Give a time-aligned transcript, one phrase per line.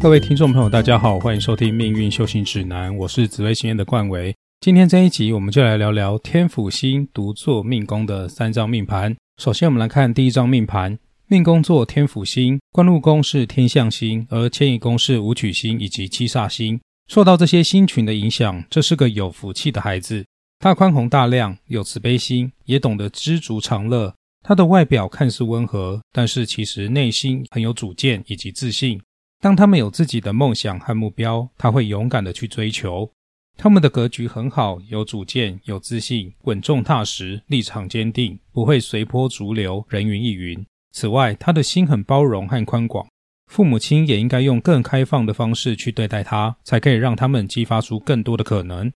[0.00, 4.32] 各位听众朋友，大家好，欢迎收听《命运修行指南》，我是紫微星院的冠维。
[4.60, 9.16] 今天这一集，我们就来聊聊天府星独坐命宫的三张命盘。
[9.42, 10.96] 首先，我们来看第一张命盘，
[11.26, 16.80] 命宫坐天府星，官禄宫是天象星，而迁移宫是武曲星以及七煞星。
[17.08, 20.24] 受到这些星群的影响，这是个有福气的孩子。
[20.60, 24.14] 他宽宏大量，有慈悲心，也懂得知足常乐。
[24.44, 29.00] 他的外表看似温和，但是其实内心很有主见以及自信。
[29.40, 33.10] 当他们有自己的梦想和目标，他会勇敢的去追求。
[33.56, 40.64] 他们的格局很好，有主见、有自信、稳重踏实、立场坚定，不会随波逐流、人云亦云。
[40.92, 43.06] 此外，他的心很包容和宽广。
[43.46, 48.92] 父母亲也应该用更开放的方式去对待他，才可以让他们激发出更多的可能。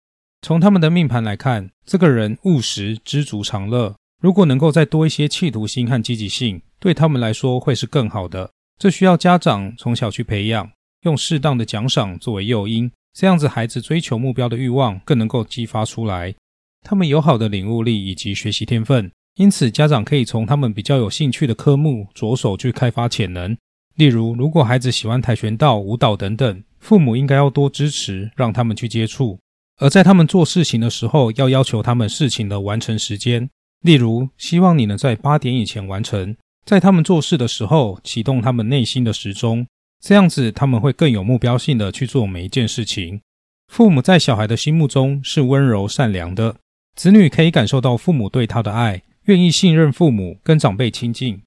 [0.43, 3.95] 从他们的命盘来看，这个人务实、知足常乐。
[4.23, 8.51] 如果能够再多一些企图心和积极性，对他们来说会是更好的。
[8.79, 10.71] 这需要家长从小去培养，
[11.03, 16.33] 用适当的奖赏作为诱因，这样子孩子追求目标的欲望更能够激发出来。
[16.87, 23.57] 他们有好的领悟力以及学习天分，因此家长可以从他们比较有兴趣的科目着手去开发潜能。
[23.97, 29.41] 例如，如果孩子喜欢跆拳道、舞蹈等等，父母应该要多支持，让他们去接触。
[29.81, 36.37] 而在他们做事情的时候，要要求他们事情的完成时间，例如希望你能在八点以前完成。
[36.69, 39.67] 在他们做事的时候，启动他们内心的时钟，
[40.05, 43.23] 这样子他们会更有目标性的去做每一件事情。
[43.69, 46.57] 父母在小孩的心目中是温柔善良的，
[46.95, 51.41] 子女可以感受到父母对他的爱，愿意信任父母，跟长辈亲近。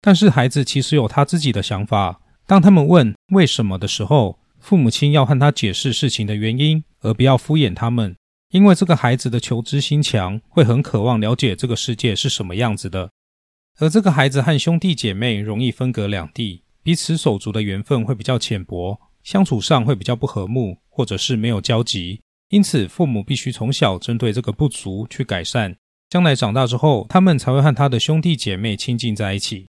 [0.00, 8.14] 但是孩子其实有他自己的想法，当他们问为什么的时候，父母亲要和他解释事情的原因，而不要敷衍他们，
[8.52, 13.10] 因为这个孩子的求知心强，会很渴望了解这个世界是什么样子的。
[13.80, 22.20] 而这个孩子和兄弟姐妹容易分隔两地，彼此手足的缘分会比较浅薄，相处上会比较不和睦，或者是没有交集。
[22.48, 25.76] 因此，父母必须从小针对这个不足去改善，
[26.10, 29.68] 将来长大之后，他们才会和他的兄弟姐妹亲近在一起。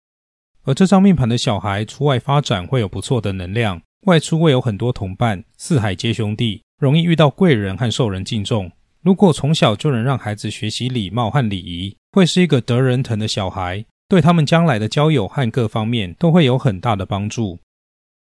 [0.62, 8.72] 而这张命盘的小孩出外发展会有不错的能量，外出会有很多同伴，四海皆兄弟，容易遇到贵人和受人敬重。
[9.02, 13.84] 如果从小就能让孩子学习礼貌和礼仪，会是一个得人疼的小孩。
[14.08, 17.58] 对他们将来的交友和各方面都会有很大的帮助。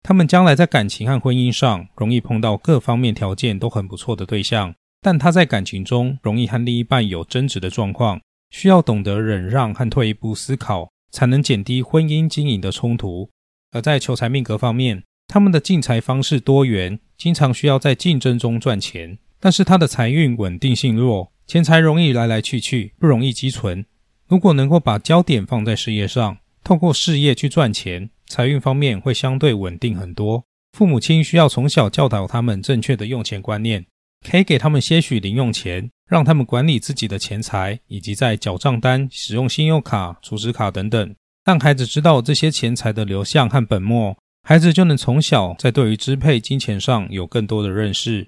[0.02, 8.20] 他们将来在感情和婚姻上容易碰到各方面条件都很不错的对象，但他在感情中容易和另一半有争执的状况，
[8.50, 13.30] 需要懂得忍让和退一步思考，才能减低婚姻经营的冲突。
[13.72, 23.86] 而在求财命格方面，他们的进财方式多元，经常需要在竞争中赚钱，但是他的财运稳定性弱，钱财容易来来去去，不容易积存。
[24.28, 30.44] 如果能够把焦点放在事业上，透过事业去赚钱，财运方面会相对稳定很多。
[30.72, 33.86] 父母亲需要从小教导他们正确的用钱观念，
[34.28, 41.16] 可以给他们些许零用钱，让他们管理自己的钱财，以及在缴账单、使用信用卡、储值卡等等，
[41.46, 48.28] 让孩子知道这些钱财的流向和本末，孩子就能从小在对于支配金钱上有更多的认识。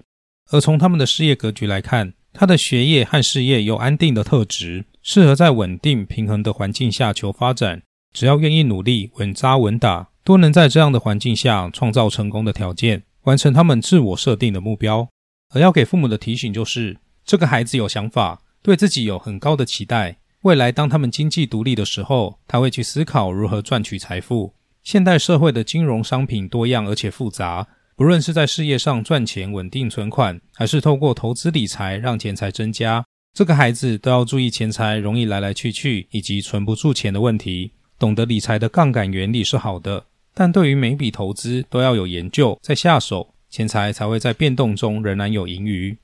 [0.50, 4.84] 而从他们的事业格局来看，他的学业和事业有安定的特质。
[5.02, 7.82] 适合在稳定平衡的环境下求发展，
[8.12, 15.08] 只要愿意努力、稳扎稳打，都能在这样的环境下创造成功的条件，完成他们自我设定的目标。
[15.54, 20.18] 而要给父母的提醒就是：这个孩子有想法，对自己有很高的期待。
[20.42, 24.54] 未来当他们经济独立的时候，他会去思考如何赚取财富。
[24.82, 27.66] 现代社会的金融商品多样而且复杂，
[27.96, 33.04] 不论是在事业上赚钱、稳定存款，还是透过投资理财让钱财增加。
[33.38, 37.70] 这个孩子都要注意钱财容易来来去去，以及存不住钱的问题。
[37.96, 40.04] 懂得理财的杠杆原理是好的，
[40.34, 45.96] 但对于每笔投资都要有研究再下手，钱财才会在变动中仍然有盈余。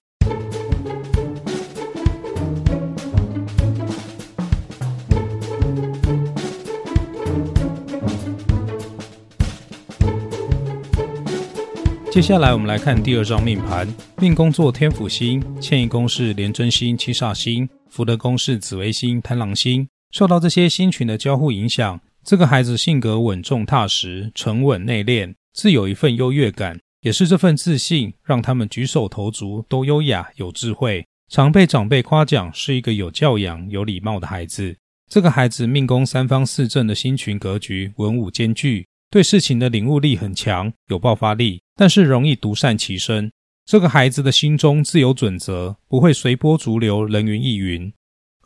[12.14, 19.88] 接下来我们来看第二张命盘，命宫作天府星，迁移宫是廉贞星、七煞星，福德宫是紫微星、贪狼星。
[20.12, 34.76] 受到这些星群的交互影响，这个孩子性格稳重踏实、沉稳内敛，自有一份优越感，也是这份自信让他们举手投足都优雅有智慧，常被长辈夸奖是一个有教养、有礼貌的孩子。
[35.10, 38.86] 这个孩子命宫三方四正的星群格局，文武兼具。
[39.10, 43.30] 对事情的领悟力很强，有爆发力，但是容易独善其身。
[43.66, 47.92] 这个孩子的心中自有准则，不会随波逐流、人云亦云。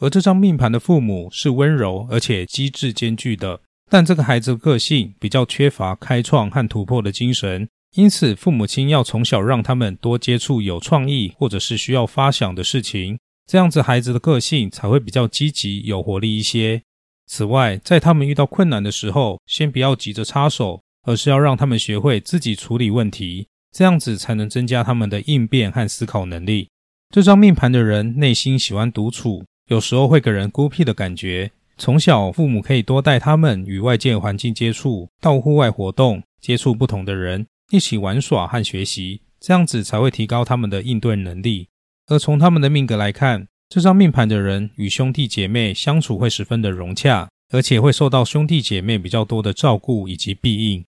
[0.01, 3.61] 而这张命盘的父母是温柔而且机智兼具的，
[3.91, 16.81] 但这个孩子的个性比较缺乏开创和突破的精神，因此父母亲要从小让他们多接触有创意或者是需要发想的事情，这样子孩子的个性才会比较积极、有活力一些。
[17.27, 26.69] 此外，在他们遇到困难的时候，先不要急着插手，而是要让他们学会自己处理问题，这样子才能增加他们的应变和思考能力。
[27.11, 31.51] 这张命盘的人内心喜欢独处，有时候会给人孤僻的感觉。
[31.79, 41.69] 从小，父母可以多带他们与外界环境接触，到户外活动，接触不同的人，一起玩耍和学习，这样子才会提高他们的应对能力。
[42.09, 50.85] 而从他们的命格来看，这张命盘的人与兄弟姐妹相处会十分的融洽，而且会受到兄弟姐妹比较多的照顾以及庇应。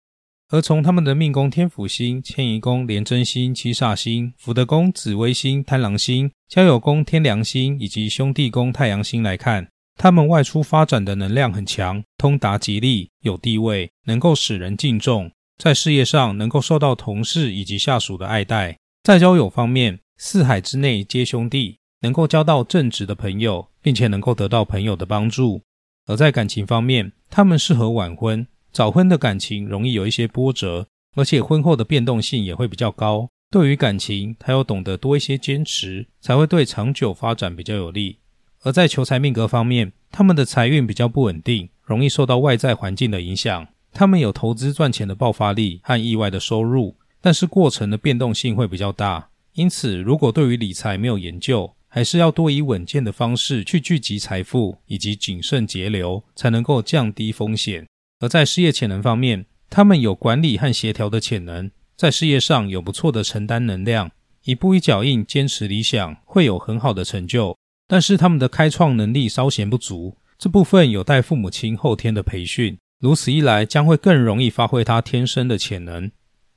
[0.50, 18.78] 而从他们的命宫天府星、迁移宫廉贞星、七煞星、福德宫紫微星、贪狼星、交友宫天梁星以及兄弟宫太阳星来看，他们外出发展的能量很强，通达吉利，有地位，能够使人敬重，在事业上能够受到同事以及下属的爱戴。
[19.04, 21.80] 在交友方面，四海之内皆兄弟。
[22.02, 25.62] 能够交到正直的朋友，并且能够得到朋友的帮助。
[26.10, 33.30] 而在感情方面，他们适合晚婚，早婚的感情容易有一些波折，而且婚后的变动性也会比较高。
[33.52, 38.18] 对于感情，他要懂得多一些坚持，才会对长久发展比较有利。
[38.64, 43.68] 而在求财命格方面，他们的财运比较不稳定，容易受到外在环境的影响。
[43.94, 49.30] 他们有投资赚钱的爆发力和意外的收入，但是过程的变动性会比较大。
[49.54, 57.88] 因此，如果对于理财没有研究，还是要多以稳健的方式去聚集财富，以及谨慎节流，才能够降低风险。
[58.20, 64.12] 而在事业潜能方面，他们有管理和协调的潜能，在事业上有不错的承担能量，
[64.44, 67.58] 一步一脚印坚持理想，会有很好的成就。
[67.88, 72.78] 但是他们的开创能力稍显不足，这部分有待父母亲后天的培训。
[73.00, 76.12] 如此一来，将会更容易发挥他天生的潜能。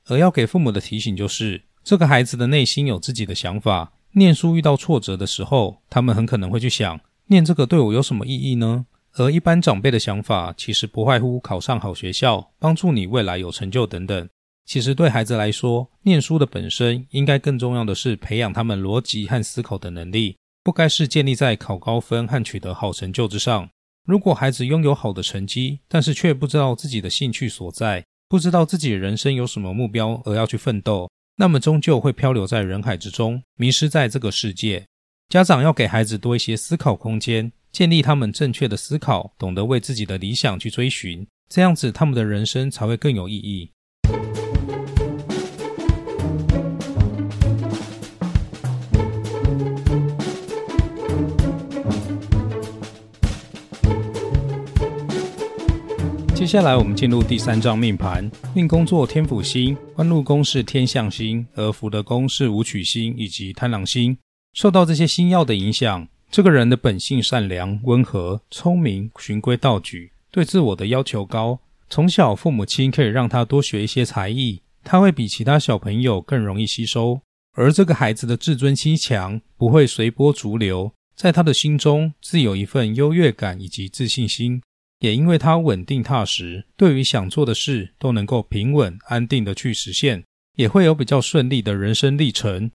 [0.05, 3.93] 而要给父母的提醒就是，这个孩子的内心有自己的想法。
[4.15, 8.85] 念书遇到挫折的时候，他们很可能会去想：念这个对我有什么意义呢？
[9.15, 14.29] 而一般长辈的想法，其实不外乎考上好学校，帮助你未来有成就等等。
[14.65, 23.67] 其实对孩子来说，念书的本身应该更重要的是培养他们逻辑和思考的能力，不该是建立在考高分和取得好成就之上。
[24.05, 31.09] 如果孩子拥有好的成绩，但是却不知道自己的兴趣所在，不知道自己人生有什么目标而要去奋斗。
[31.35, 34.85] 那么终究会漂流在人海之中，迷失在这个世界。
[35.29, 43.71] 家长要给孩子多一些思考空间，建立他们正确的思考，懂得为自己的理想去追寻，这样子他们的人生才会更有意义。
[56.43, 58.29] 接下来，我们进入第三张命盘。
[58.53, 64.17] 命宫作天府星，官禄宫是天象星，而福德宫是武曲星以及贪狼星。
[64.51, 71.57] 受到这些星耀的影响，这个人的本性善良、温和、聪明、循规蹈矩，对自我的要求高。
[71.89, 77.21] 从小，父母亲可以让他多学一些才艺，他会比其他小朋友更容易吸收。
[77.53, 84.61] 而这个孩子的自尊心强，不会随波逐流，在他的心中自有一份优越感以及自信心。
[85.03, 90.23] 也因为他稳定踏实，对于想做的事都能够平稳安定的去实现，
[90.55, 92.71] 也会有比较顺利的人生历程。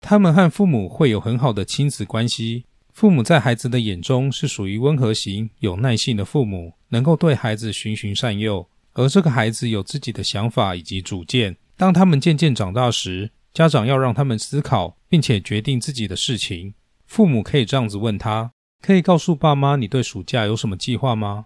[0.00, 2.64] 他们和父母会有很好的亲子关系，
[2.94, 8.66] 父母在孩子的眼中是属于温和型、有耐性的父母，能够对孩子循循善诱。
[8.94, 11.54] 而这个孩子有自己的想法以及主见。
[11.76, 16.72] 当他们渐渐长大时，家长要让他们思考，并且决定自己的事情。
[17.04, 18.50] 父母可以这样子问他：
[18.82, 21.44] 可以告诉爸妈，你对暑假有什么计划吗？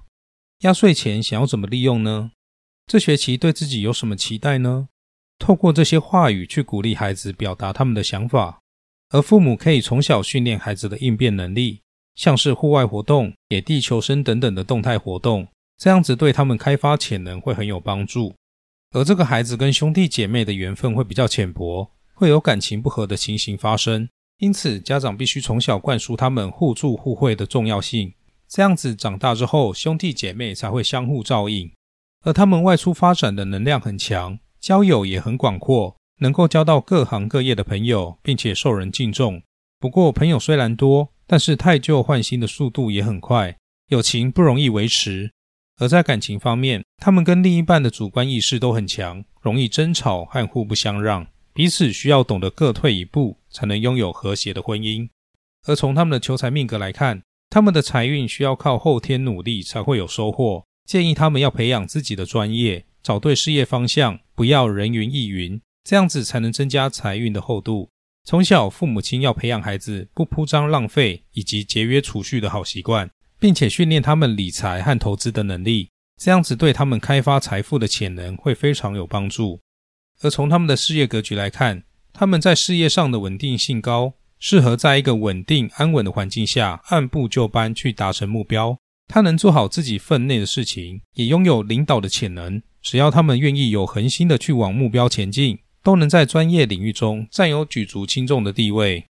[0.61, 2.33] 压岁钱想要怎么利用呢？
[2.87, 4.89] 这学期对自己有什么期待呢？
[5.39, 8.61] 透过这些话语去鼓励孩子表达他们的想法，
[9.09, 11.81] 而父母可以从小训练孩子的应变能力，
[12.15, 15.49] 像是户外活动、野地求生等等的动态活动，
[15.79, 18.35] 这样子对他们开发潜能会很有帮助。
[18.91, 28.13] 而这个孩子跟兄弟姐妹的缘分会比较浅薄，会有感情不和的情形发生，因此家长必须从小灌输他们互助互惠的重要性。
[28.51, 31.71] 这样子长大之后，兄弟姐妹才会相互照应，
[32.25, 39.41] 而他们外出发展的能量很强，交友也很广阔，能够交到各行各业的朋友，并且受人敬重。
[39.79, 45.31] 不过，朋友虽然多，但是太旧换新的速度也很快，友情不容易维持。
[45.79, 55.09] 而在感情方面，他们跟另一半的主观意识都很强，容易争吵和互不相让，彼此需要懂得各退一步，才能拥有和谐的婚姻。
[55.69, 67.91] 而从他们的求财命格来看，他们的财运需要靠后天努力才会有收获，建议他们要培养自己的专业，找对事业方向，不要人云亦云，这样子才能增加财运的厚度。
[68.25, 75.89] 从小，父母亲要培养孩子不铺张浪费以及节约储蓄的好习惯，并且训练他们理财和投资的能力。
[76.23, 79.59] 这样子对他们开发财富的潜能会非常有帮助。
[80.21, 88.77] 而从他们的事业格局来看，他们在事业上的稳定性高，适合在一个稳定安稳的环境下按部就班去达成目标。
[89.07, 92.61] 他能做好自己分内的事情，也拥有领导的潜能。
[92.83, 95.61] 只要他们愿意有恒心的去往目标前进。
[95.83, 99.03] 都能在专业领域中占有举足轻重的地位。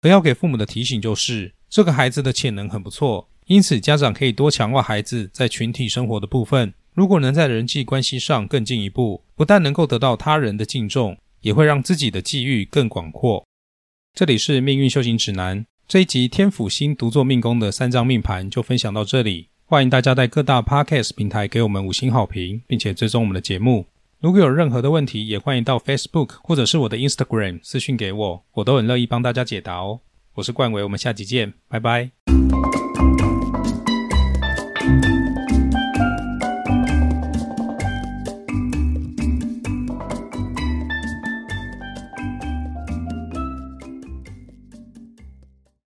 [0.00, 6.72] 而要给父母的提醒就是，这个孩子的潜能很不错，因此家长可以多强化孩子在群体生活的部分。
[6.94, 13.44] 如果能在人际关系上更进一步，不但能够得到他人的敬重，也会让自己的际遇更广阔。
[14.14, 19.48] 这里是命运修行指南这一集天府星独坐命宫的三张命盘就分享到这里。
[19.64, 23.86] 欢迎大家在各大 podcast 平台给我们五星好评，并且追踪我们的节目。
[24.20, 29.98] 如果有任何的问题，也欢迎到 Facebook 或者是我的 Instagram 私讯给我，我都很乐意帮大家解答哦。
[30.34, 32.23] 我是冠伟，我们下集见，拜拜。